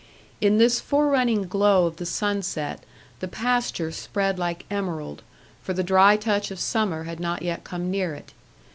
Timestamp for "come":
7.63-7.91